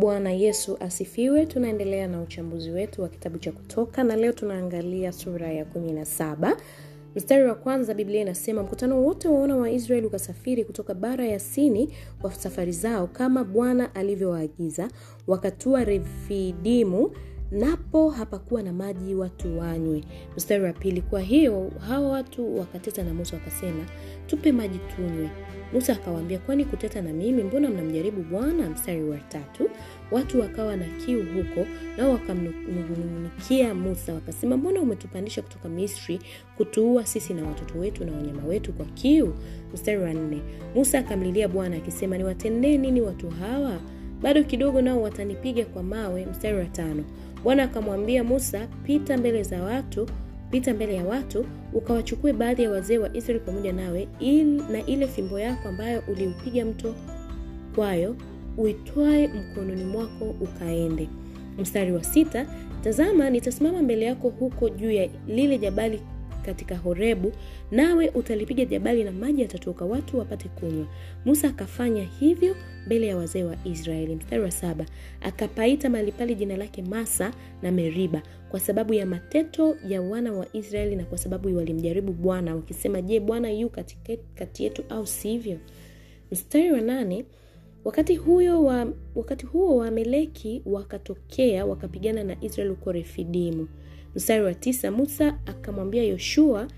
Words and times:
bwana 0.00 0.32
yesu 0.32 0.76
asifiwe. 0.80 1.46
Tunaendelea 1.46 2.06
na 2.08 2.22
uchambuzi 2.22 2.70
wetu 2.70 3.02
wa 3.02 3.08
kitabu 3.08 3.38
cha 3.38 3.52
kutoka 3.52 4.04
na 4.04 4.16
leo 4.16 4.32
tunaangalia 4.32 5.12
sura 5.12 5.52
ya 5.52 5.64
17 5.64 6.56
mstari 7.16 7.44
wa 7.44 7.54
kwanza 7.54 7.94
biblia 7.94 8.20
inasema 8.20 8.62
mkutano 8.62 9.02
wote 9.02 9.28
waona 9.28 9.56
wa 9.56 9.70
israeli 9.70 10.06
ukasafiri 10.06 10.64
kutoka 10.64 10.94
bara 10.94 11.24
ya 11.26 11.38
sini 11.38 11.94
kwa 12.20 12.32
safari 12.34 12.72
zao 12.72 13.06
kama 13.06 13.44
bwana 13.44 13.94
alivyowaagiza 13.94 14.88
wakatua 15.26 15.84
refidimu 15.84 17.10
napo 17.50 18.10
hapakuwa 18.10 18.62
na 18.62 18.72
maji 18.72 19.14
watu 19.14 19.58
wanywe. 19.58 20.04
Mstari 20.36 20.64
wa 20.64 20.72
pili 20.72 21.00
kwa 21.02 21.20
hiyo 21.20 21.70
hawa 21.88 22.08
watu 22.08 22.58
wakateta 22.58 23.02
na 23.04 23.14
musa 23.14 23.36
wakasema 23.36 23.84
tupe 24.26 24.52
maji 24.52 24.78
tunywe. 24.96 25.30
Musa 25.72 25.92
akawaambia 25.92 26.38
kwani 26.38 26.64
kuteta 26.64 27.02
na 27.02 27.12
mimi? 27.12 27.42
Mbona 27.42 27.70
mnamjaribu 27.70 28.22
bwana? 28.22 28.70
Mstari 28.70 29.04
wa 29.04 29.16
tatu 29.18 29.70
watu 30.10 30.40
wakawa 30.40 30.76
na 30.76 30.84
kiu 31.06 31.22
huko 31.22 31.66
nao 31.96 32.10
wakamnungunikia 32.12 33.74
musa 33.74 34.14
wakasema 34.14 34.56
mbona 34.56 34.80
umetupandisha 34.80 35.42
kutoka 35.42 35.68
misri 35.68 36.20
kutuua 36.56 37.06
sisi 37.06 37.34
na 37.34 37.44
watoto 37.46 37.78
wetu 37.78 38.04
na 38.04 38.12
wanyama 38.12 38.44
wetu 38.44 38.72
kwa 38.72 38.86
kiu? 38.86 39.34
Mstari 39.74 39.98
wa 39.98 40.12
nne 40.14 40.40
musa 40.74 40.98
akamlilia 40.98 41.48
bwana 41.48 41.76
akisema 41.76 42.18
niwatendee 42.18 42.78
nini 42.78 43.00
watu 43.00 43.30
hawa 43.30 43.80
bado 44.22 44.44
kidogo 44.44 44.82
nao 44.82 45.02
watanipiga 45.02 45.64
kwa 45.64 45.82
mawe 45.82 46.26
mstari 46.26 46.58
wa 46.58 46.64
tano. 46.64 47.04
Bwana 47.44 47.62
akamwambia 47.62 48.24
musa 48.24 48.66
pita 48.84 49.16
mbele 49.16 49.42
za 49.42 49.62
watu 49.62 50.06
pita 50.50 50.74
mbele 50.74 50.94
ya 50.94 51.04
watu 51.04 51.46
ukawachukue 51.72 52.32
baadhi 52.32 52.62
ya 52.62 52.70
wazee 52.70 52.98
wa 52.98 53.16
israeli 53.16 53.44
pamoja 53.46 53.72
nawe 53.72 54.08
il, 54.20 54.62
na 54.70 54.86
ile 54.86 55.06
fimbo 55.06 55.40
yako 55.40 55.68
ambayo 55.68 56.02
uliupiga 56.08 56.64
mto 56.64 56.94
kwayo 57.74 58.16
uitwae 58.58 59.28
mkononi 59.28 59.84
mwako 59.84 60.24
ukaende. 60.40 61.08
Mstari 61.58 61.92
wa 61.92 62.04
sita 62.04 62.46
tazama 62.84 63.30
nitasimama 63.30 63.82
mbele 63.82 64.04
yako 64.06 64.28
huko 64.28 64.68
juu 64.68 64.90
ya 64.90 65.08
lile 65.28 65.58
jabali 65.58 66.00
katika 66.50 66.76
horebu 66.76 67.32
nawe 67.70 68.08
utalipiga 68.08 68.64
jabali 68.64 69.04
na 69.04 69.12
maji 69.12 69.42
yatatoka 69.42 69.84
watu 69.84 70.18
wapate 70.18 70.48
kunywa. 70.48 70.86
Musa 71.24 71.48
akafanya 71.48 72.04
hivyo 72.04 72.56
mbele 72.86 73.06
ya 73.06 73.16
wazee 73.16 73.44
wa 73.44 73.56
israeli. 73.64 74.14
Mstari 74.16 74.42
wa 74.42 74.50
saba 74.50 74.86
akapaita 75.20 75.90
mahali 75.90 76.12
pale 76.12 76.34
jina 76.34 76.56
lake 76.56 76.82
masa 76.82 77.32
na 77.62 77.72
meriba 77.72 78.22
kwa 78.50 78.60
sababu 78.60 78.94
ya 78.94 79.06
mateto 79.06 79.76
ya 79.88 80.02
wana 80.02 80.32
wa 80.32 80.46
israeli 80.52 80.96
na 80.96 81.04
kwa 81.04 81.18
sababu 81.18 81.56
walimjaribu 81.56 82.12
bwana 82.12 82.54
wakisema 82.56 83.02
je 83.02 83.20
bwana 83.20 83.50
yu 83.50 83.70
kati 84.34 84.64
yetu 84.64 84.84
au 84.88 85.06
sivyo? 85.06 85.58
Mstari 86.32 86.72
wa 86.72 86.80
nane 86.80 87.24
wakati 87.84 88.16
huyo 88.16 88.64
wa, 88.64 88.92
wakati 89.14 89.46
huo 89.46 89.76
waameleki 89.76 90.62
wakatokea 90.66 91.66
wakapigana 91.66 92.24
na 92.24 92.36
israeli 92.40 92.70
huko 92.74 92.92
refidimu 92.92 93.68
mstari 94.14 94.44
wa 94.44 94.54
tisa 94.54 94.90
musa 94.90 95.38
akamwambia 95.46 96.02
yoshua 96.04 96.68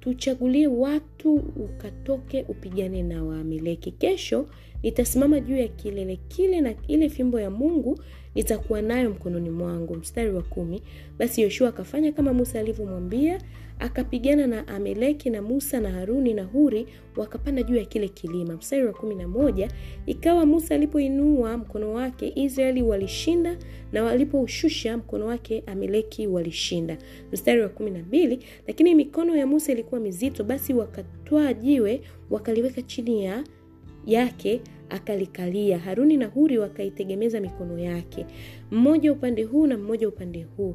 tuchagulie 0.00 0.66
watu 0.66 1.34
ukatoke 1.34 2.42
upigane 2.48 3.02
na 3.02 3.24
waameleki 3.24 3.90
kesho 3.92 4.46
nitasimama 4.82 5.40
juu 5.40 5.56
ya 5.56 5.68
kilele 5.68 6.16
kile 6.16 6.60
na 6.60 6.74
ile 6.88 7.08
fimbo 7.08 7.40
ya 7.40 7.50
mungu 7.50 7.98
nitakuwa 8.34 8.82
nayo 8.82 9.10
mkononi 9.10 9.50
mwangu. 9.50 9.94
Mstari 9.96 10.30
wa 10.30 10.42
kumi 10.42 10.82
basi 11.18 11.42
yoshua 11.42 11.68
akafanya 11.68 12.12
kama 12.12 12.32
musa 12.32 12.60
alivyomwambia 12.60 13.40
akapigana 13.78 14.46
na 14.46 14.68
ameleki 14.68 15.30
na 15.30 15.42
musa 15.42 15.80
na 15.80 15.90
haruni 15.90 16.34
na 16.34 16.44
huri 16.44 16.86
wakapanda 17.16 17.62
juu 17.62 17.76
ya 17.76 17.84
kile 17.84 18.08
kilima. 18.08 18.54
Mstari 18.54 18.86
wa 18.86 18.92
kumi 18.92 19.14
na 19.14 19.28
moja 19.28 19.68
ikawa 20.06 20.46
musa 20.46 20.74
alipoinua 20.74 21.56
mkono 21.58 21.92
wake 21.92 22.32
israeli 22.34 22.82
walishinda 22.82 23.56
na 23.92 24.04
walipoushusha 24.04 24.96
mkono 24.96 25.26
wake 25.26 25.62
ameleki 25.66 26.26
walishinda. 26.26 26.98
Mstari 27.32 27.60
wa 27.62 27.68
kumi 27.68 27.90
na 27.90 27.98
mbili 27.98 28.38
lakini 28.66 28.94
mikono 28.94 29.36
ya 29.36 29.46
musa 29.46 29.72
ilikuwa 29.72 30.00
mizito 30.00 30.44
basi 30.44 30.74
wakatwaa 30.74 31.52
jiwe 31.52 32.00
wakaliweka 32.30 32.82
chini 32.82 33.24
ya 33.24 33.44
yake 34.06 34.60
akalikalia. 34.88 35.78
Haruni 35.78 36.16
na 36.16 36.26
huri 36.26 36.58
wakaitegemeza 36.58 37.40
mikono 37.40 37.78
yake. 37.78 38.26
Mmoja 38.70 39.12
upande 39.12 39.42
huu 39.44 39.66
na 39.66 39.78
mmoja 39.78 40.08
upande 40.08 40.42
huu 40.56 40.74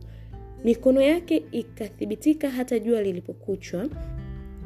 mikono 0.63 1.01
yake 1.01 1.43
ikathibitika 1.51 2.49
hata 2.49 2.79
jua 2.79 3.01
lilipokuchwa 3.01 3.87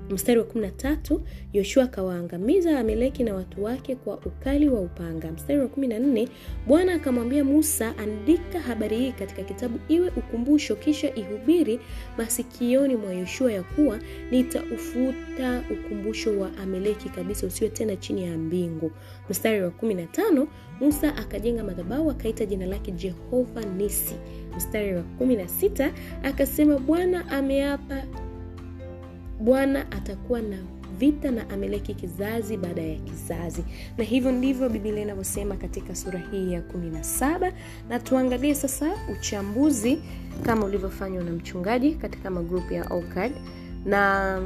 mstari 0.10 0.40
wa 0.40 0.46
13 0.46 1.20
yoshua 1.54 1.84
akawaangamiza 1.84 2.80
ameleki 2.80 3.24
na 3.24 3.34
watu 3.36 3.64
wake 3.64 3.96
kwa 3.96 4.18
ukali 4.18 4.70
wa 4.70 4.82
upanga. 4.82 5.32
Mstari 5.32 5.60
wa 5.60 5.66
14 5.66 6.28
bwana 6.68 6.94
akamwambia 6.94 7.44
musa 7.44 7.98
andika 7.98 8.60
habari 8.60 8.98
hii 8.98 9.12
katika 9.12 9.44
kitabu 9.44 9.80
iwe 9.88 10.12
ukumbusho 10.18 10.76
kisha 10.76 11.16
ihubiri 11.16 11.80
masikioni 12.18 12.96
mwa 12.96 13.14
yoshua 13.14 13.52
ya 13.52 13.64
kuwa 13.64 14.00
nitaufuta 14.32 15.64
ukumbusho 15.72 16.40
wa 16.40 16.58
ameleki 16.58 17.10
kabisa 17.10 17.48
usiwe 17.48 17.70
tena 17.70 17.96
chini 17.96 18.24
ya 18.24 18.38
mbingu. 18.38 18.92
Mstari 19.30 19.62
wa 19.62 19.70
15 19.70 20.48
musa 20.80 21.16
akajenga 21.18 21.64
madhabau 21.64 22.12
akaita 22.12 22.46
jina 22.46 22.66
lake 22.66 22.92
jehova 22.92 23.62
nisi. 23.78 24.16
Mstari 24.58 24.96
wa 24.96 25.04
16 25.20 25.92
akasema 26.24 26.80
bwana 26.80 27.30
ameapa 27.32 28.04
bwana 29.40 29.92
atakuwa 29.92 30.42
na 30.42 30.58
vita 31.00 31.32
na 31.32 31.50
ameleki 31.50 31.94
kizazi 31.94 32.58
baada 32.58 32.82
ya 32.82 32.96
kizazi. 32.96 33.64
Na 33.98 34.04
hivyo 34.04 34.32
ndivyo 34.32 34.70
bibilia 34.70 35.02
inavyosema 35.02 35.56
katika 35.56 35.96
sura 35.96 36.20
hii 36.32 36.54
ya 36.54 36.62
17 36.62 37.52
na 37.90 38.00
tuangalie 38.00 38.56
sasa 38.56 38.92
uchambuzi 39.14 39.98
kama 40.46 40.66
ulivyofanywa 40.66 41.24
na 41.24 41.32
mchungaji 41.32 41.92
katika 41.96 42.30
magrupu 42.30 42.74
ya 42.74 42.86
OCAD 42.94 43.32
na 43.86 44.42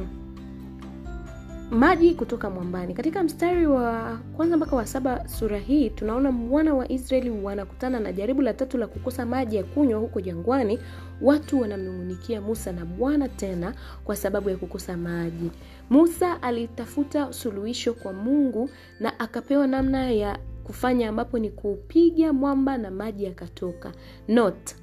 maji 1.70 2.14
kutoka 2.14 2.50
mwambani. 2.50 2.94
Katika 2.94 3.22
mstari 3.22 3.66
wa 3.66 4.18
kwanza 4.36 4.56
mpaka 4.56 4.76
wa 4.76 4.86
saba 4.86 5.28
sura 5.28 5.58
hii 5.58 5.90
tunaona 5.90 6.32
mwana 6.32 6.74
wa 6.74 6.92
israeli 6.92 7.30
wanakutana 7.30 8.00
na 8.00 8.12
jaribu 8.12 8.42
la 8.42 8.54
tatu 8.54 8.78
la 8.78 8.86
kukosa 8.86 9.26
maji 9.26 9.56
ya 9.56 9.64
kunywa 9.64 10.00
huko 10.00 10.20
jangwani. 10.20 10.78
Watu 11.20 11.60
wanamnungunikia 11.60 12.40
musa 12.40 12.72
na 12.72 12.84
bwana 12.84 13.28
tena 13.28 13.74
kwa 14.04 14.16
sababu 14.16 14.50
ya 14.50 14.56
kukosa 14.56 14.96
maji. 14.96 15.50
Musa 15.90 16.42
alitafuta 16.42 17.32
suluhisho 17.32 17.94
kwa 17.94 18.12
mungu 18.12 18.70
na 19.00 19.20
akapewa 19.20 19.66
namna 19.66 20.10
ya 20.10 20.38
kufanya 20.64 21.08
ambapo 21.08 21.38
ni 21.38 21.50
kuupiga 21.50 22.32
mwamba 22.32 22.78
na 22.78 22.90
maji 22.90 23.24
yakatoka. 23.24 23.92
Not 24.28 24.74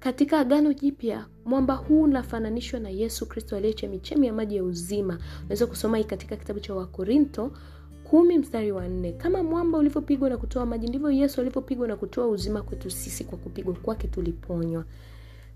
katika 0.00 0.38
agano 0.38 0.72
jipya 0.72 1.26
mwamba 1.44 1.74
huu 1.74 2.02
unafananishwa 2.02 2.80
na 2.80 2.88
yesu 2.90 3.26
kristo 3.26 3.56
aliye 3.56 3.72
chemichemi 3.72 4.26
ya 4.26 4.32
maji 4.32 4.56
ya 4.56 4.64
uzima. 4.64 5.18
Unaweza 5.40 5.66
kusoma 5.66 5.98
hii 5.98 6.04
katika 6.04 6.36
kitabu 6.36 6.60
cha 6.60 6.74
wakorinto 6.74 7.52
kumi 8.04 8.38
mstari 8.38 8.72
wa 8.72 8.88
nne. 8.88 9.12
Kama 9.12 9.42
mwamba 9.42 9.78
ulivyopigwa 9.78 10.28
na 10.30 10.36
kutoa 10.36 10.66
maji 10.66 10.86
ndivyo 10.88 11.10
yesu 11.10 11.40
alivyopigwa 11.40 11.88
na 11.88 11.96
kutoa 11.96 12.26
uzima 12.28 12.62
kwetu 12.62 12.90
sisi 12.90 13.24
kwa 13.24 13.38
kupigwa 13.38 13.74
kwake 13.74 14.08
tuliponywa 14.08 14.84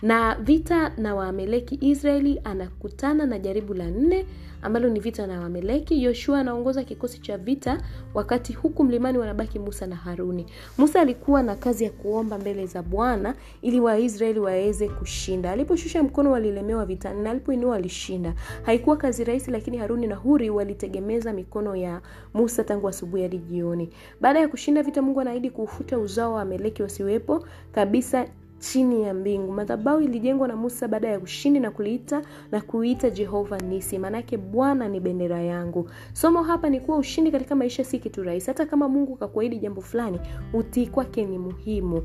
na 0.02 0.34
vita 0.34 0.88
na 0.96 1.14
waameleki 1.14 1.78
israeli 1.80 2.40
anakutana 2.44 3.26
na 3.26 3.38
jaribu 3.38 3.74
la 3.74 3.90
nne 3.90 4.26
ambalo 4.62 4.88
ni 4.88 5.00
vita 5.00 5.26
na 5.26 5.40
waameleki 5.40 6.02
yoshua 6.04 6.40
anaongoza 6.40 6.84
kikosi 6.84 7.20
cha 7.20 7.38
vita 7.38 7.82
wakati 8.14 8.52
huku 8.52 8.84
mlimani 8.84 9.18
wanabaki 9.18 9.58
musa 9.58 9.86
na 9.86 9.96
haruni. 9.96 10.46
Musa 10.78 11.00
alikuwa 11.00 11.42
na 11.42 11.54
kazi 11.56 11.84
ya 11.84 11.90
kuomba 11.90 12.38
mbele 12.38 12.66
za 12.66 12.82
bwana 12.82 13.34
ili 13.62 13.80
waisraeli 13.80 14.38
waweze 14.40 14.88
kushinda. 14.88 15.50
Aliposhusha 15.52 16.02
mkono 16.02 16.30
walilemewa 16.32 16.86
vitani 16.86 17.22
na 17.22 17.30
alipoinua 17.30 17.70
walishinda. 17.70 18.34
Haikuwa 18.62 18.96
kazi 18.96 19.24
rahisi 19.24 19.50
lakini 19.50 19.76
haruni 19.78 20.06
na 20.06 20.14
huri 20.16 20.50
walitegemeza 20.50 21.32
mikono 21.32 21.76
ya 21.76 22.00
musa 22.34 22.64
tangu 22.64 22.88
asubuhi 22.88 23.22
hadi 23.22 23.38
jioni. 23.38 23.88
Baada 24.20 24.40
ya 24.40 24.48
kushinda 24.48 24.82
vita 24.82 25.02
mungu 25.02 25.20
anaahidi 25.20 25.50
kuufuta 25.50 25.98
uzao 25.98 26.32
wa 26.32 26.42
ameleki 26.42 26.82
wasiwepo 26.82 27.44
kabisa 27.72 28.26
chini 28.62 29.02
ya 29.02 29.14
mbingu. 29.14 29.52
Madhabau 29.52 30.00
ilijengwa 30.00 30.48
na 30.48 30.56
musa 30.56 30.88
baada 30.88 31.08
ya 31.08 31.18
ushindi 31.20 31.60
na 31.60 31.70
kuliita 31.70 32.22
na 32.52 32.60
kuita 32.60 33.10
jehova 33.10 33.58
nisi. 33.58 33.98
Maanake 33.98 34.36
bwana 34.36 34.88
ni 34.88 35.00
bendera 35.00 35.40
yangu. 35.42 35.90
Somo 36.12 36.42
hapa 36.42 36.68
ni 36.70 36.80
kuwa 36.80 36.98
ushindi 36.98 37.30
katika 37.30 37.54
maisha 37.56 37.84
si 37.84 37.98
kitu 37.98 38.22
rahisi. 38.22 38.46
Hata 38.46 38.66
kama 38.66 38.88
mungu 38.88 39.16
kakuahidi 39.16 39.58
jambo 39.58 39.80
fulani 39.80 40.20
utii 40.52 40.86
kwake 40.86 41.24
ni 41.24 41.38
muhimu. 41.38 42.02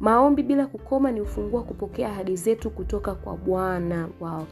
Maombi 0.00 0.42
bila 0.42 0.66
kukoma 0.66 1.12
ni 1.12 1.20
ufunguo 1.20 1.58
wa 1.60 1.66
kupokea 1.66 2.08
ahadi 2.08 2.36
zetu 2.36 2.70
kutoka 2.70 3.14
kwa 3.14 3.36
bwana 3.36 4.08
wao 4.20 4.46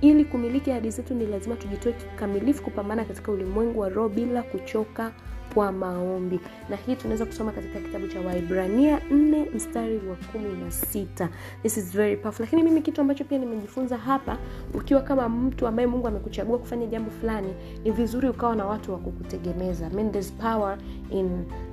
ili 0.00 0.24
kumiliki 0.24 0.70
ahadi 0.70 0.90
zetu 0.90 1.14
ni 1.14 1.26
lazima 1.26 1.56
tujitoe 1.56 1.92
kikamilifu 1.92 2.62
kupambana 2.62 3.04
katika 3.04 3.32
ulimwengu 3.32 3.80
wa 3.80 3.88
roho 3.88 4.08
bila 4.08 4.42
kuchoka 4.42 5.12
kwa 5.54 5.72
maombi. 5.72 6.40
Na 6.68 6.76
hii 6.76 6.94
tunaweza 6.96 7.26
kusoma 7.26 7.52
katika 7.52 7.80
kitabu 7.80 8.06
cha 8.08 8.20
waibrania 8.20 8.98
4 9.12 9.54
mstari 9.54 9.94
wa 9.96 10.16
kumi 10.32 10.62
na 10.64 10.70
sita. 10.70 11.28
This 11.62 11.76
is 11.76 11.92
very 11.92 12.16
powerful. 12.16 12.44
Lakini 12.46 12.62
mimi 12.62 12.82
kitu 12.82 13.00
ambacho 13.00 13.24
pia 13.24 13.38
nimejifunza 13.38 13.96
hapa 13.96 14.38
ukiwa 14.74 15.00
kama 15.02 15.28
mtu 15.28 15.66
ambaye 15.66 15.86
mungu 15.88 16.08
amekuchagua 16.08 16.58
kufanya 16.58 16.86
jambo 16.86 17.10
fulani 17.10 17.54
ni 17.84 17.90
vizuri 17.90 18.28
ukawa 18.28 18.56
na 18.56 18.66
watu 18.66 18.92
wa 18.92 18.98
kukutegemeza. 18.98 19.86
I 19.86 19.94
mean, 19.94 20.12
there's 20.12 20.32
power 20.32 20.78
in 21.10 21.26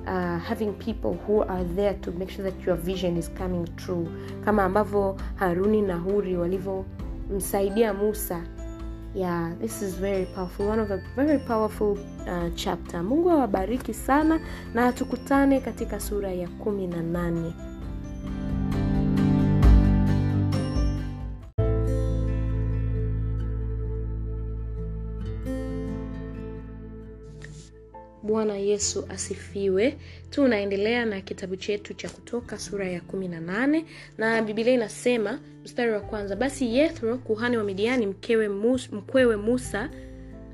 uh, 0.06 0.38
having 0.42 0.72
people 0.72 1.16
who 1.28 1.42
are 1.42 1.64
there 1.76 1.94
to 1.94 2.12
make 2.12 2.32
sure 2.32 2.50
that 2.50 2.66
your 2.66 2.76
vision 2.76 3.16
is 3.16 3.30
coming 3.38 3.64
true. 3.76 4.06
Kama 4.44 4.64
ambavyo 4.64 5.16
haruni 5.34 5.82
na 5.82 5.96
huri 5.96 6.36
walivyomsaidia 7.28 7.94
musa. 7.94 8.42
Yeah 9.14 9.52
this 9.60 9.82
is 9.82 9.94
very 10.00 10.26
powerful 10.26 10.66
one 10.68 10.82
of 10.82 10.90
a 10.90 11.00
very 11.16 11.38
powerful 11.38 11.98
uh, 12.26 12.54
chapter. 12.54 13.02
Mungu 13.02 13.30
awabariki 13.30 13.94
sana 13.94 14.40
na 14.74 14.92
tukutane 14.92 15.60
katika 15.60 16.00
sura 16.00 16.32
ya 16.32 16.48
kumi 16.48 16.86
na 16.86 17.02
nane 17.02 17.52
bwana 28.28 28.56
yesu 28.56 29.06
asifiwe. 29.08 29.96
Tunaendelea 30.30 31.04
na 31.04 31.20
kitabu 31.20 31.56
chetu 31.56 31.94
cha 31.94 32.08
kutoka 32.08 32.58
sura 32.58 32.88
ya 32.88 33.00
kumi 33.00 33.28
na 33.28 33.40
nane 33.40 33.84
na 34.18 34.42
bibilia 34.42 34.74
inasema 34.74 35.40
mstari 35.64 35.92
wa 35.92 36.00
kwanza 36.00 36.36
basi 36.36 36.76
yethro 36.76 37.18
kuhani 37.18 37.56
wa 37.56 37.64
midiani 37.64 38.06
mkewe 38.06 38.48
Musa, 38.48 38.88
mkwewe 38.96 39.36
musa 39.36 39.90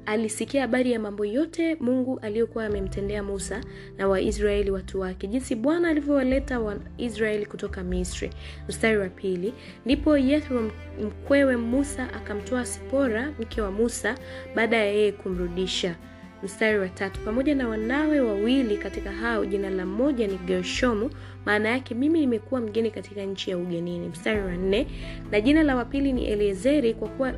alisikia 0.06 0.60
habari 0.62 0.92
ya 0.92 1.00
mambo 1.00 1.24
yote 1.24 1.74
mungu 1.80 2.18
aliyokuwa 2.22 2.66
amemtendea 2.66 3.22
musa 3.22 3.60
na 3.98 4.08
waisraeli 4.08 4.70
watu 4.70 5.00
wake 5.00 5.26
jinsi 5.26 5.54
bwana 5.54 5.88
alivyowaleta 5.88 6.60
waisraeli 6.60 7.46
kutoka 7.46 7.82
misri. 7.82 8.30
Mstari 8.68 8.98
wa 8.98 9.08
pili 9.08 9.54
ndipo 9.86 10.16
yethro 10.18 10.70
mkwewe 11.02 11.56
musa 11.56 12.12
akamtoa 12.12 12.66
sipora 12.66 13.32
mke 13.40 13.60
wa 13.60 13.70
musa 13.70 14.14
baada 14.54 14.76
ya 14.76 14.84
yeye 14.84 15.12
kumrudisha 15.12 15.96
mstari 16.44 16.78
wa 16.78 16.88
tatu. 16.88 17.20
Pamoja 17.20 17.54
na 17.54 17.68
wanawe 17.68 18.20
wawili 18.20 18.76
katika 18.76 19.12
hao 19.12 19.44
jina 19.46 19.70
la 19.70 19.86
mmoja 19.86 20.26
ni 20.26 20.36
gershomu 20.36 21.10
maana 21.46 21.68
yake 21.68 21.94
mimi 21.94 22.20
nimekuwa 22.20 22.60
mgeni 22.60 22.90
katika 22.90 23.22
nchi 23.22 23.50
ya 23.50 23.58
ugenini. 23.58 24.08
Mstari 24.08 24.40
wa 24.40 24.52
nne 24.56 24.86
na 25.30 25.40
jina 25.40 25.62
la 25.62 25.76
wapili 25.76 26.12
ni 26.12 26.24
eliezeri 26.26 26.94
kwa 26.94 27.08
kuwa 27.08 27.32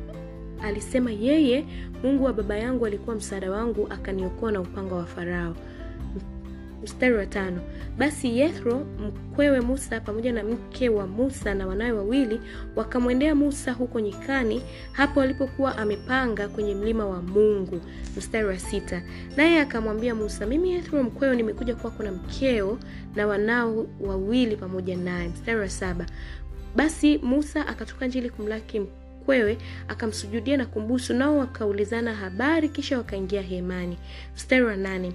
alisema 0.63 1.11
yeye 1.11 1.65
mungu 2.03 2.23
wa 2.23 2.33
baba 2.33 2.57
yangu 2.57 2.85
alikuwa 2.85 3.15
msaada 3.15 3.51
wangu 3.51 3.87
akaniokoa 3.89 4.51
na 4.51 4.61
upanga 4.61 4.95
wa 4.95 5.05
farao 5.05 5.55
mstari 6.83 7.15
wa 7.15 7.25
tano. 7.25 7.61
Basi 7.97 8.39
yethro 8.39 8.79
mkwewe 8.79 9.61
musa 9.61 9.99
pamoja 10.01 10.33
na 10.33 10.43
mke 10.43 10.89
wa 10.89 11.07
musa 11.07 11.53
na 11.53 11.67
wanawe 11.67 11.91
wawili 11.91 12.41
wakamwendea 12.75 13.35
musa 13.35 13.71
huko 13.73 13.99
nyikani 13.99 14.61
hapo 14.91 15.21
alipokuwa 15.21 15.77
amepanga 15.77 16.47
kwenye 16.47 16.75
mlima 16.75 17.05
wa 17.05 17.21
mungu. 17.21 17.81
Mstari 18.17 18.47
wa 18.47 18.59
sita. 18.59 19.01
Naye 19.37 19.59
akamwambia 19.61 20.15
musa 20.15 20.45
mimi 20.45 20.71
yethro 20.71 21.03
mkweo 21.03 21.35
nimekuja 21.35 21.75
kwako 21.75 22.03
na 22.03 22.11
mkeo 22.11 22.77
na 23.15 23.27
wanao 23.27 23.87
wawili 23.99 24.55
pamoja 24.55 24.97
naye. 24.97 25.27
Mstari 25.29 25.59
wa 25.59 25.69
saba. 25.69 26.05
Basi 26.75 27.17
musa 27.17 27.67
akatoka 27.67 28.07
njili 28.07 28.29
kumlaki 28.29 28.79
mkwewe 28.79 29.57
akamsujudia 29.87 30.57
na 30.57 30.65
kumbusu 30.65 31.13
nao 31.13 31.37
wakaulizana 31.37 32.15
habari 32.15 32.69
kisha 32.69 32.97
wakaingia 32.97 33.41
hemani. 33.41 33.97
Mstari 34.35 34.63
wa 34.65 34.75
nane 34.77 35.13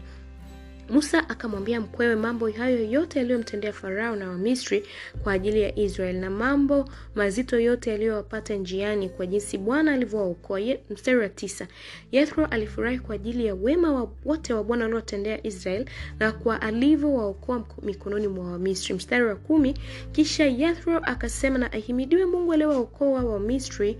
musa 0.93 1.29
akamwambia 1.29 1.81
mkwewe 1.81 2.17
mambo 2.17 2.51
hayo 2.51 2.85
yote 2.91 3.19
yaliyomtendea 3.19 3.73
farao 3.73 4.17
na 4.17 4.29
wamisri 4.29 4.85
kwa 5.23 5.33
ajili 5.33 5.63
ya 5.63 5.79
israel 5.79 6.17
na 6.17 6.31
mambo 6.31 6.89
mazito 7.15 7.61
yote 7.61 7.91
yaliyowapata 7.91 8.55
njiani 8.55 9.09
kwa 9.09 9.27
jinsi 9.27 9.59
bwana 9.59 9.93
alivyowaokoa. 9.93 10.61
Mstari 10.91 11.19
wa 11.19 11.29
tisa. 11.29 11.67
Yethro 12.13 12.47
alifurahi 12.47 12.99
kwa 12.99 13.15
ajili 13.15 13.47
ya 13.47 13.55
wema 13.55 14.09
wote 14.25 14.55
wa 14.55 14.65
bwana 14.65 14.85
waliotendea 14.85 15.47
israel 15.47 15.85
na 16.21 16.33
kwa 16.33 16.63
alivyowaokoa 16.63 17.65
mikononi 17.83 18.29
mwa 18.29 18.53
wamisri. 18.53 18.95
Mstari 18.95 19.25
wa 19.25 19.37
kumi. 19.37 19.75
Kisha 20.13 20.45
yethro 20.45 20.99
akasema 20.99 21.59
na 21.59 21.73
ahimidiwe 21.73 22.27
mungu 22.27 22.53
aliowaokoa 22.53 23.25
wamisri 23.25 23.97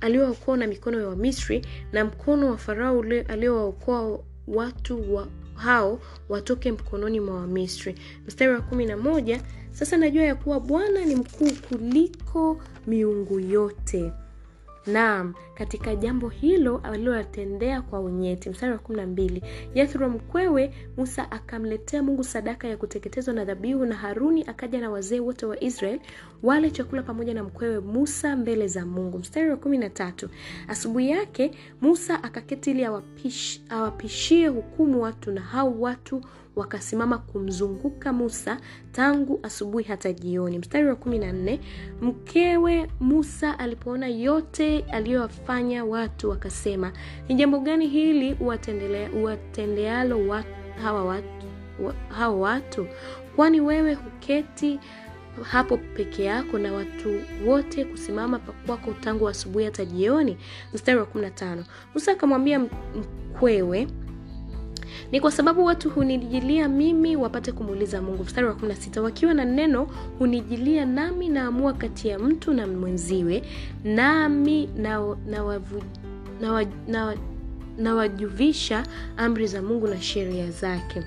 aliowaokoa 0.00 0.56
na 0.56 0.66
mikono 0.66 1.00
ya 1.00 1.08
wamisri 1.08 1.66
na 1.92 2.04
mkono 2.04 2.50
wa 2.50 2.56
farao 2.58 3.04
aliowaokoa 3.28 4.20
watu 4.46 5.14
wa 5.14 5.28
hao 5.60 6.00
watoke 6.28 6.72
mkononi 6.72 7.20
mwa 7.20 7.34
wamisri. 7.36 7.94
Mstari 8.26 8.52
wa 8.52 8.60
kumi 8.60 8.86
na 8.86 8.96
moja 8.96 9.40
sasa 9.72 9.96
najua 9.96 10.22
ya 10.22 10.34
kuwa 10.34 10.60
bwana 10.60 11.04
ni 11.04 11.14
mkuu 11.14 11.50
kuliko 11.68 12.60
miungu 12.86 13.40
yote 13.40 14.12
naam 14.92 15.34
katika 15.54 15.94
jambo 15.96 16.28
hilo 16.28 16.80
alilowatendea 16.84 17.82
kwa 17.82 18.00
unyeti. 18.00 18.50
Mstari 18.50 18.72
wa 18.72 18.78
kumi 18.78 18.98
na 18.98 19.06
mbili 19.06 19.42
yethro 19.74 20.08
mkwewe 20.08 20.74
musa 20.96 21.30
akamletea 21.30 22.02
mungu 22.02 22.24
sadaka 22.24 22.68
ya 22.68 22.76
kuteketezwa 22.76 23.34
na 23.34 23.44
dhabihu 23.44 23.84
na 23.86 23.94
haruni 23.94 24.44
akaja 24.46 24.80
na 24.80 24.90
wazee 24.90 25.20
wote 25.20 25.46
wa 25.46 25.62
israel 25.64 26.00
wale 26.42 26.70
chakula 26.70 27.02
pamoja 27.02 27.34
na 27.34 27.44
mkwewe 27.44 27.80
musa 27.80 28.36
mbele 28.36 28.68
za 28.68 28.86
mungu. 28.86 29.18
Mstari 29.18 29.50
wa 29.50 29.56
kumi 29.56 29.78
na 29.78 29.90
tatu 29.90 30.28
asubuhi 30.68 31.10
yake 31.10 31.50
musa 31.80 32.22
akaketi 32.24 32.70
ili 32.70 32.84
awapish, 32.84 33.60
awapishie 33.68 34.48
hukumu 34.48 35.02
watu 35.02 35.32
na 35.32 35.40
hao 35.40 35.80
watu 35.80 36.20
wakasimama 36.56 37.18
kumzunguka 37.18 38.12
musa 38.12 38.60
tangu 38.92 39.40
asubuhi 39.42 39.84
hata 39.84 40.12
jioni. 40.12 40.58
Mstari 40.58 40.86
wa 40.86 40.96
kumi 40.96 41.18
na 41.18 41.32
nne 41.32 41.60
mkewe 42.00 42.90
musa 43.00 43.58
alipoona 43.58 44.08
yote 44.08 44.78
aliyowafanya 44.92 45.84
watu 45.84 46.30
wakasema 46.30 46.92
ni 47.28 47.34
jambo 47.34 47.60
gani 47.60 47.86
hili 47.88 48.36
uwatendealo 49.14 50.28
wat, 50.28 50.46
hawa 50.82 51.04
watu, 51.04 51.46
wa, 51.82 51.94
hawa 52.08 52.36
watu? 52.40 52.86
Kwani 53.36 53.60
wewe 53.60 53.94
huketi 53.94 54.78
hapo 55.42 55.76
peke 55.76 56.24
yako 56.24 56.58
na 56.58 56.72
watu 56.72 57.20
wote 57.46 57.84
kusimama 57.84 58.38
kwako 58.38 58.92
tangu 59.00 59.28
asubuhi 59.28 59.64
hata 59.64 59.84
jioni? 59.84 60.36
Mstari 60.74 60.98
wa 60.98 61.04
15 61.06 61.62
musa 61.94 62.12
akamwambia 62.12 62.58
mkwewe 62.58 63.86
ni 65.12 65.20
kwa 65.20 65.30
sababu 65.32 65.64
watu 65.64 65.90
hunijilia 65.90 66.68
mimi 66.68 67.16
wapate 67.16 67.52
kumuuliza 67.52 68.02
mungu. 68.02 68.24
Mstari 68.24 68.46
wa 68.46 68.52
16 68.54 69.00
wakiwa 69.00 69.34
na 69.34 69.44
neno 69.44 69.88
hunijilia 70.18 70.86
nami 70.86 71.28
naamua 71.28 71.72
kati 71.72 72.08
ya 72.08 72.18
mtu 72.18 72.52
na 72.54 72.66
mwenziwe 72.66 73.42
nami 73.84 74.68
nawajuvisha 77.76 78.76
na, 78.78 78.86
na, 78.86 78.86
na, 78.86 78.86
na, 79.16 79.24
amri 79.24 79.46
za 79.46 79.62
mungu 79.62 79.86
na 79.86 80.00
sheria 80.02 80.50
zake 80.50 81.02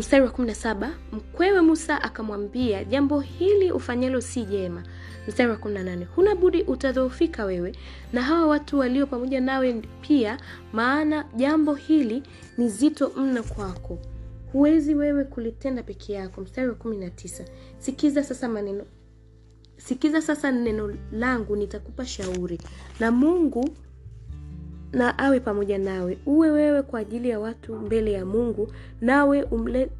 mstari 0.00 0.24
wa 0.24 0.30
17 0.30 0.90
mkwewe 1.12 1.60
musa 1.60 2.02
akamwambia 2.02 2.84
jambo 2.84 3.20
hili 3.20 3.72
ufanyalo 3.72 4.20
si 4.20 4.44
jema. 4.44 4.82
Mstari 5.28 5.50
wa 5.50 5.56
18 5.56 6.04
huna 6.04 6.34
budi 6.34 6.62
utadhoofika 6.62 7.44
wewe 7.44 7.72
na 8.12 8.22
hawa 8.22 8.46
watu 8.46 8.78
walio 8.78 9.06
pamoja 9.06 9.40
nawe 9.40 9.82
pia 10.00 10.38
maana 10.72 11.24
jambo 11.36 11.74
hili 11.74 12.22
ni 12.58 12.68
zito 12.68 13.12
mno 13.16 13.42
kwako. 13.42 13.98
Huwezi 14.52 14.94
wewe 14.94 15.24
kulitenda 15.24 15.82
peke 15.82 16.12
yako. 16.12 16.40
Mstari 16.40 16.68
wa 16.68 16.74
19 16.74 17.44
sikiza 17.78 18.22
sasa 18.24 18.48
maneno 18.48 18.84
sikiza 19.76 20.22
sasa 20.22 20.50
neno 20.52 20.94
langu 21.12 21.56
nitakupa 21.56 22.06
shauri 22.06 22.58
na 23.00 23.10
mungu 23.10 23.68
na 24.92 25.18
awe 25.18 25.40
pamoja 25.40 25.78
nawe. 25.78 26.18
Uwe 26.26 26.50
wewe 26.50 26.82
kwa 26.82 27.00
ajili 27.00 27.28
ya 27.28 27.40
watu 27.40 27.76
mbele 27.76 28.12
ya 28.12 28.26
mungu 28.26 28.72
nawe 29.00 29.42
umle, 29.42 29.90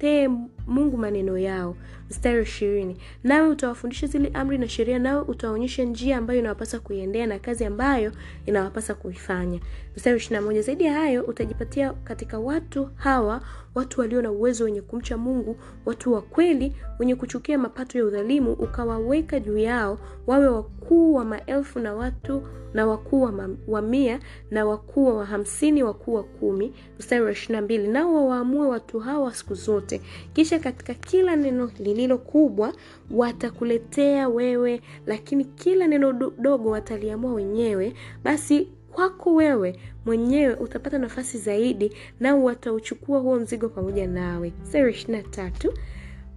umletee 0.00 0.28
mungu 0.66 0.96
maneno 0.96 1.38
yao. 1.38 1.76
Mstari 2.10 2.42
ishirini. 2.42 2.96
Nawe 3.24 3.48
utawafundisha 3.48 4.06
zile 4.06 4.30
amri 4.34 4.58
na 4.58 4.68
sheria 4.68 4.98
nawe 4.98 5.20
utaonyesha 5.28 5.84
njia 5.84 6.18
ambayo 6.18 6.38
inawapasa 6.38 6.78
kuiendea 6.80 7.26
na 7.26 7.38
kazi 7.38 7.64
ambayo 7.64 8.12
inawapasa 8.46 8.94
kuifanya. 8.94 9.60
Mstari 9.96 10.16
ishirina 10.16 10.62
zaidi 10.62 10.84
ya 10.84 10.92
hayo 10.92 11.22
utajipatia 11.24 11.92
katika 11.92 12.38
watu 12.38 12.90
hawa 12.94 13.40
watu 13.74 14.00
walio 14.00 14.22
na 14.22 14.30
uwezo 14.30 14.64
wenye 14.64 14.80
kumcha 14.82 15.16
mungu 15.16 15.56
watu 15.86 16.12
wa 16.12 16.22
kweli 16.22 16.72
wenye 16.98 17.14
kuchukia 17.14 17.58
mapato 17.58 17.98
ya 17.98 18.04
udhalimu 18.04 18.52
ukawaweka 18.52 19.40
juu 19.40 19.58
yao 19.58 19.98
wawe 20.26 20.48
wakuu 20.48 21.14
wa 21.14 21.24
maelfu 21.24 21.78
na 21.78 21.94
watu 21.94 22.42
na 22.74 22.86
wakuu 22.86 23.28
wa 23.68 23.82
mia 23.82 24.20
na 24.50 24.64
wakuu 24.66 25.16
wa 25.16 25.26
hamsini 25.26 25.82
wakuu 25.82 26.14
wa 26.14 26.22
kumi. 26.22 26.72
Mstari 26.98 27.24
wa 27.24 27.32
ishirina 27.32 27.62
mbili. 27.62 27.88
Nao 27.88 28.14
wawaamue 28.14 28.66
watu 28.68 29.00
hawa 29.00 29.34
siku 29.34 29.54
zote 29.54 29.89
kisha 30.32 30.58
katika 30.58 30.94
kila 30.94 31.36
neno 31.36 31.70
lililo 31.78 32.18
kubwa 32.18 32.72
watakuletea 33.10 34.28
wewe 34.28 34.80
lakini 35.06 35.44
kila 35.44 35.86
neno 35.86 36.12
dogo 36.38 36.70
wataliamua 36.70 37.32
wenyewe. 37.32 37.94
Basi 38.24 38.68
kwako 38.92 39.34
wewe 39.34 39.78
mwenyewe 40.06 40.54
utapata 40.54 40.98
nafasi 40.98 41.38
zaidi 41.38 41.92
nao 42.20 42.44
watauchukua 42.44 43.18
huo 43.18 43.36
mzigo 43.38 43.68
pamoja 43.68 44.06
nawe. 44.06 44.52
Ishirina 44.90 45.22
tatu 45.22 45.72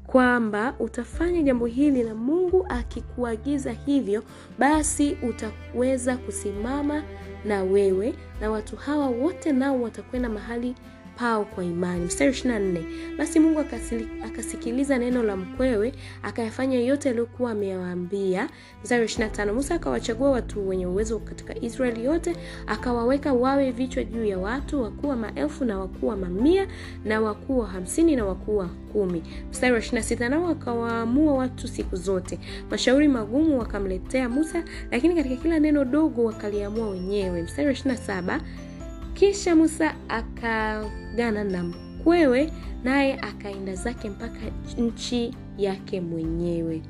kwamba 0.07 0.75
utafanya 0.79 1.41
jambo 1.41 1.65
hili 1.65 2.03
na 2.03 2.15
mungu 2.15 2.65
akikuagiza 2.69 3.71
hivyo 3.71 4.23
basi 4.59 5.17
utaweza 5.29 6.17
kusimama 6.17 7.03
na 7.45 7.63
wewe 7.63 8.13
na 8.41 8.51
watu 8.51 8.75
hawa 8.75 9.07
wote 9.07 9.51
nao 9.51 9.81
watakwenda 9.81 10.29
mahali 10.29 10.75
pao 11.15 11.45
kwa 11.45 11.63
imani. 11.63 12.05
Mstari 12.05 12.31
ishirina 12.31 12.59
nne 12.59 12.85
basi 13.17 13.39
mungu 13.39 13.59
akasikiliza 14.25 14.97
neno 14.97 15.23
la 15.23 15.35
mkwewe 15.37 15.93
akayafanya 16.23 16.79
yote 16.79 17.09
aliyokuwa 17.09 17.51
amewaambia. 17.51 18.49
Mstari 18.83 19.05
ishirina 19.05 19.29
tano 19.29 19.53
musa 19.53 19.75
akawachagua 19.75 20.31
watu 20.31 20.69
wenye 20.69 20.87
uwezo 20.87 21.19
katika 21.19 21.59
israeli 21.61 22.05
yote 22.05 22.35
akawaweka 22.67 23.33
wawe 23.33 23.71
vichwa 23.71 24.03
juu 24.03 24.25
ya 24.25 24.37
watu 24.39 24.83
wakuu 24.83 25.07
wa 25.07 25.15
maelfu 25.15 25.65
na 25.65 25.79
wakuu 25.79 26.07
wa 26.07 26.17
mamia 26.17 26.67
na 27.05 27.21
wakuu 27.21 27.59
wa 27.59 27.67
hamsini 27.67 28.15
na 28.15 28.25
wakuu 28.25 28.57
wa 28.57 28.67
kumi. 28.67 29.23
Mstari 29.51 29.73
wa 29.73 29.79
ishirina 29.79 30.03
sita 30.03 30.29
nao 30.29 30.47
akawaamua 30.47 31.33
watu 31.33 31.67
siku 31.67 31.95
zote. 31.95 32.39
Mashauri 32.71 33.07
magumu 33.07 33.59
wakamletea 33.59 34.29
musa 34.29 34.63
lakini 34.91 35.15
katika 35.15 35.35
kila 35.35 35.59
neno 35.59 35.85
dogo 35.85 36.23
wakaliamua 36.23 36.89
wenyewe. 36.89 37.41
Mstari 37.41 37.67
wa 37.67 37.73
ishirina 37.73 37.97
saba 37.97 38.41
kisha 39.13 39.55
musa 39.55 39.95
akagana 40.09 41.43
na 41.43 41.63
mkwewe 41.63 42.51
naye 42.83 43.13
akaenda 43.19 43.75
zake 43.75 44.09
mpaka 44.09 44.39
nchi 44.77 45.33
yake 45.57 46.01
mwenyewe 46.01 46.81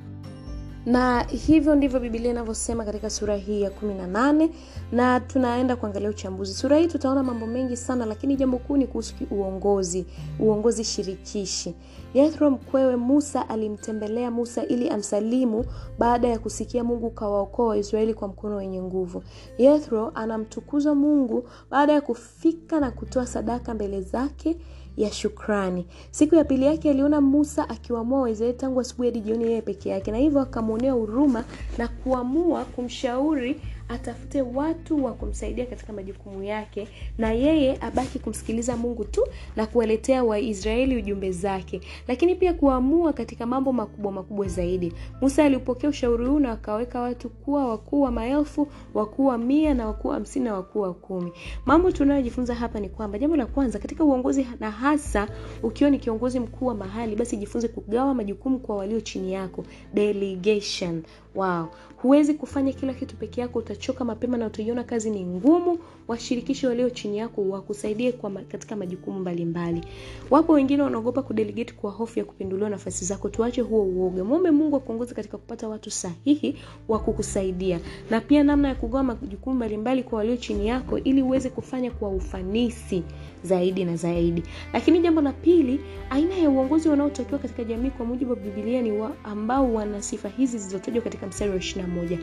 na 0.85 1.21
hivyo 1.23 1.75
ndivyo 1.75 1.99
bibilia 1.99 2.31
inavyosema 2.31 2.85
katika 2.85 3.09
sura 3.09 3.35
hii 3.35 3.61
ya 3.61 3.69
kumi 3.69 3.93
na 3.93 4.07
nane 4.07 4.49
na 4.91 5.19
tunaenda 5.19 5.75
kuangalia 5.75 6.09
uchambuzi. 6.09 6.53
Sura 6.53 6.77
hii 6.77 6.87
tutaona 6.87 7.23
mambo 7.23 7.47
mengi 7.47 7.77
sana 7.77 8.05
lakini 8.05 8.35
jambo 8.35 8.57
kuu 8.57 8.77
ni 8.77 8.87
kuhusu 8.87 9.13
uongozi 9.31 10.05
uongozi 10.39 10.83
shirikishi. 10.83 11.75
Yethro 12.13 12.49
mkwewe 12.51 12.95
musa 12.95 13.49
alimtembelea 13.49 14.31
musa 14.31 14.65
ili 14.65 14.89
amsalimu 14.89 15.65
baada 15.99 16.27
ya 16.27 16.39
kusikia 16.39 16.83
mungu 16.83 17.09
kawaokoa 17.09 17.67
waisraeli 17.67 18.13
kwa 18.13 18.27
mkono 18.27 18.55
wenye 18.55 18.81
nguvu. 18.81 19.23
Yethro 19.57 20.11
anamtukuza 20.15 20.95
mungu 20.95 21.43
baada 21.71 21.93
ya 21.93 22.01
kufika 22.01 22.79
na 22.79 22.91
kutoa 22.91 23.27
sadaka 23.27 23.73
mbele 23.73 24.01
zake 24.01 24.57
ya 24.97 25.11
shukrani. 25.11 25.85
Siku 26.11 26.35
ya 26.35 26.43
pili 26.43 26.65
yake 26.65 26.89
aliona 26.89 27.21
musa 27.21 27.69
akiwamua 27.69 28.21
waisraeli 28.21 28.57
tangu 28.57 28.79
asubuhi 28.79 29.09
hadi 29.09 29.19
jioni 29.21 29.43
yeye 29.43 29.61
peke 29.61 29.89
yake 29.89 30.11
na 30.11 30.17
hivyo 30.17 30.41
akamwonea 30.41 30.91
huruma 30.93 31.43
na 31.77 31.87
kuamua 31.87 32.65
kumshauri 32.65 33.61
atafute 33.93 34.41
watu 34.41 35.05
wa 35.05 35.13
kumsaidia 35.13 35.65
katika 35.65 35.93
majukumu 35.93 36.43
yake 36.43 36.87
na 37.17 37.31
yeye 37.33 37.77
abaki 37.81 38.19
kumsikiliza 38.19 38.77
mungu 38.77 39.03
tu 39.05 39.21
na 39.55 39.65
kuwaletea 39.65 40.23
waisraeli 40.23 40.95
ujumbe 40.97 41.31
zake. 41.31 41.81
Lakini 42.07 42.35
pia 42.35 42.53
kuamua 42.53 43.13
katika 43.13 43.45
mambo 43.45 43.73
makubwa 43.73 44.11
makubwa 44.11 44.47
zaidi. 44.47 44.93
Musa 45.21 45.45
aliupokea 45.45 45.89
ushauri 45.89 46.25
huu 46.25 46.39
na 46.39 46.51
akaweka 46.51 47.01
watu 47.01 47.29
kuwa 47.29 47.67
wakuu 47.67 48.01
wa 48.01 48.11
maelfu 48.11 48.67
wakuu 48.93 49.25
wa 49.25 49.37
mia 49.37 49.73
na 49.73 49.87
wakuu 49.87 50.07
wa 50.07 50.13
hamsini 50.13 50.45
na 50.45 50.53
wakuu 50.53 50.79
wa 50.81 50.93
kumi. 50.93 51.31
Mambo 51.65 51.91
tunayojifunza 51.91 52.55
hapa 52.55 52.79
ni 52.79 52.89
kwamba 52.89 53.17
jambo 53.19 53.35
la 53.35 53.45
kwanza 53.45 53.79
katika 53.79 54.03
uongozi 54.03 54.47
na 54.59 54.71
hasa 54.71 55.27
ukiwa 55.63 55.89
ni 55.89 55.99
kiongozi 55.99 56.39
mkuu 56.39 56.65
wa 56.65 56.75
mahali 56.75 57.15
basi 57.15 57.37
jifunze 57.37 57.67
kugawa 57.67 58.13
majukumu 58.13 58.59
kwa 58.59 58.75
walio 58.75 59.01
chini 59.01 59.33
yako. 59.33 59.65
Delegation. 59.93 61.03
Wow. 61.35 61.65
Huwezi 61.97 62.33
kufanya 62.33 62.73
kila 62.73 62.93
kitu 62.93 63.15
peke 63.15 63.41
yako 63.41 63.59
utachoka 63.83 64.05
mapema 64.05 64.37
na 64.37 64.45
utaiona 64.47 64.83
kazi 64.83 65.09
ni 65.09 65.25
ngumu 65.25 65.79
washirikishe 66.07 66.67
walio 66.67 66.89
chini 66.89 67.17
yako 67.17 67.49
wakusaidie 67.49 68.11
kwa 68.11 68.31
katika 68.31 68.75
majukumu 68.75 69.19
mbalimbali. 69.19 69.81
Wapo 70.29 70.53
wengine 70.53 70.83
wanaogopa 70.83 71.21
kudelegate 71.21 71.73
kwa 71.73 71.91
hofu 71.91 72.19
ya 72.19 72.25
kupinduliwa 72.25 72.69
nafasi 72.69 73.05
zako. 73.05 73.29
Tuache 73.29 73.61
huo 73.61 73.83
uoga. 73.83 74.23
Mwombe 74.23 74.51
mungu 74.51 74.75
akuongoze 74.75 75.15
katika 75.15 75.37
kupata 75.37 75.67
watu 75.67 75.91
sahihi 75.91 76.55
wa 76.87 76.99
kukusaidia. 76.99 77.79
Na 78.09 78.21
pia 78.21 78.43
namna 78.43 78.67
ya 78.67 78.75
kugawa 78.75 79.03
majukumu 79.03 79.55
mbalimbali 79.55 80.03
kwa 80.03 80.17
walio 80.17 80.37
chini 80.37 80.67
yako 80.67 80.97
ili 80.99 81.21
uweze 81.21 81.49
kufanya 81.49 81.91
kwa 81.91 82.09
ufanisi 82.09 83.03
zaidi 83.43 83.85
na 83.85 83.95
zaidi. 83.95 84.43
Lakini 84.73 84.99
jambo 84.99 85.21
la 85.21 85.31
pili 85.33 85.79
aina 86.09 86.35
ya 86.35 86.49
uongozi 86.49 86.89
wanaotakiwa 86.89 87.39
katika 87.39 87.63
jamii 87.63 87.89
kwa 87.89 88.05
mujibu 88.05 88.31
wa 88.31 88.37
bibilia 88.37 88.81
ni 88.81 88.91
wa 88.91 89.11
ambao 89.23 89.73
wana 89.73 90.01
sifa 90.01 90.29
hizi 90.29 90.57
zilizotajwa 90.57 91.01
katika 91.01 91.27
mstari 91.27 91.51
wa 91.51 91.57
ishirina 91.57 91.87
moja 91.87 92.19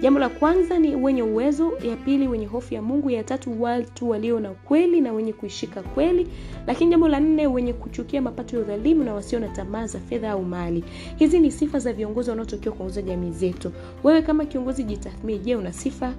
jambo 0.00 0.20
la 0.20 0.28
kwanza 0.28 0.78
ni 0.78 0.96
wenye 0.96 1.22
uwezo 1.22 1.72
ya 1.82 1.96
pili 1.96 2.28
wenye 2.28 2.46
hofu 2.46 2.74
ya 2.74 2.82
mungu 2.82 3.10
ya 3.10 3.24
tatu 3.24 3.62
watu 3.62 4.10
walio 4.10 4.40
na 4.40 4.50
kweli 4.50 5.00
na 5.00 5.12
wenye 5.12 5.32
kuishika 5.32 5.82
kweli 5.82 6.26
lakini 6.66 6.90
jambo 6.90 7.08
la 7.08 7.20
nne 7.20 7.46
wenye 7.46 7.72
kuchukia 7.72 8.22
mapato 8.22 8.56
ya 8.56 8.62
udhalimu 8.62 9.04
na 9.04 9.14
wasio 9.14 9.40
na 9.40 9.48
tamaa 9.48 9.86
za 9.86 9.98
fedha 9.98 10.30
au 10.30 10.42
mali. 10.44 10.84
Hizi 11.16 11.40
ni 11.40 11.50
sifa 11.50 11.78
za 11.78 11.92
viongozi 11.92 12.30
wanaotokiwa 12.30 12.74
kuongoza 12.74 13.02
jamii 13.02 13.30
zetu. 13.30 13.72
Wewe 14.04 14.22
kama 14.22 14.44
kiongozi 14.44 14.84
jitathmini. 14.84 15.38
Je 15.38 15.56
una 15.56 15.72
sifa 15.72 16.14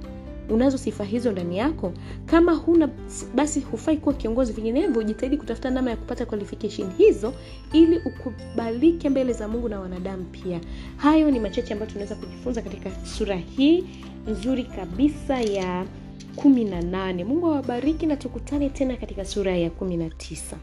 unazo 0.49 0.77
sifa 0.77 1.03
hizo 1.03 1.31
ndani 1.31 1.57
yako. 1.57 1.93
Kama 2.25 2.53
huna 2.53 2.89
basi 3.35 3.59
hufai 3.59 3.97
kuwa 3.97 4.15
kiongozi. 4.15 4.53
Vinginevyo 4.53 5.03
jitahidi 5.03 5.37
kutafuta 5.37 5.69
namna 5.69 5.91
ya 5.91 5.97
kupata 5.97 6.25
qualification 6.25 6.89
hizo 6.97 7.33
ili 7.73 7.97
ukubalike 7.97 9.09
mbele 9.09 9.33
za 9.33 9.47
mungu 9.47 9.69
na 9.69 9.79
wanadamu 9.79 10.23
pia. 10.23 10.59
Hayo 10.97 11.31
ni 11.31 11.39
machache 11.39 11.73
ambayo 11.73 11.91
tunaweza 11.91 12.15
kujifunza 12.15 12.61
katika 12.61 13.05
sura 13.05 13.35
hii 13.35 13.83
nzuri 14.27 14.63
kabisa 14.63 15.41
ya 15.41 15.85
kumi 16.35 16.63
na 16.65 16.81
nane. 16.81 17.23
Mungu 17.23 17.47
awabariki 17.47 18.05
na 18.05 18.15
tukutane 18.15 18.69
tena 18.69 18.95
katika 18.97 19.25
sura 19.25 19.57
ya 19.57 19.69
kumi 19.69 19.97
na 19.97 20.09
tisa 20.09 20.57